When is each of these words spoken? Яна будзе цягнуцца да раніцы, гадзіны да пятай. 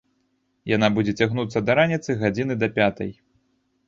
Яна 0.69 0.87
будзе 0.95 1.13
цягнуцца 1.25 1.61
да 1.67 1.75
раніцы, 1.79 2.15
гадзіны 2.23 2.57
да 2.65 2.71
пятай. 2.79 3.11